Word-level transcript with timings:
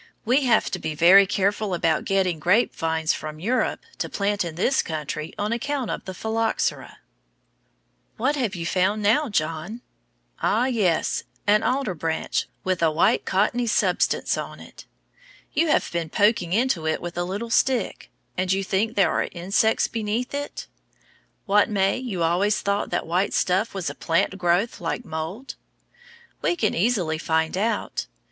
We 0.25 0.45
have 0.45 0.71
to 0.71 0.79
be 0.79 0.95
very 0.95 1.27
careful 1.27 1.75
about 1.75 2.05
getting 2.05 2.39
grape 2.39 2.73
vines 2.73 3.13
from 3.13 3.39
Europe 3.39 3.81
to 3.99 4.09
plant 4.09 4.43
in 4.43 4.55
this 4.55 4.81
country 4.81 5.31
on 5.37 5.53
account 5.53 5.91
of 5.91 6.05
the 6.05 6.15
phylloxera. 6.15 6.97
What 8.17 8.35
have 8.35 8.55
you 8.55 8.65
found 8.65 9.03
now, 9.03 9.29
John? 9.29 9.81
Ah, 10.41 10.65
yes, 10.65 11.21
an 11.45 11.61
alder 11.61 11.93
branch, 11.93 12.47
with 12.63 12.81
a 12.81 12.89
white, 12.89 13.25
cottony 13.25 13.67
substance 13.67 14.39
on 14.39 14.59
it. 14.59 14.85
You 15.53 15.67
have 15.67 15.91
been 15.91 16.09
poking 16.09 16.51
into 16.51 16.87
it 16.87 16.99
with 16.99 17.15
a 17.15 17.23
little 17.23 17.51
stick, 17.51 18.09
and 18.35 18.51
you 18.51 18.63
think 18.63 18.95
there 18.95 19.11
are 19.11 19.29
insects 19.31 19.87
beneath 19.87 20.33
it. 20.33 20.65
What, 21.45 21.69
May, 21.69 21.97
you 21.99 22.23
always 22.23 22.59
thought 22.61 22.89
that 22.89 23.05
white 23.05 23.35
stuff 23.35 23.75
was 23.75 23.87
a 23.87 23.93
plant 23.93 24.39
growth, 24.39 24.81
like 24.81 25.05
mould? 25.05 25.53
We 26.41 26.55
can 26.55 26.73
easily 26.73 27.19
find 27.19 27.55
out. 27.55 28.07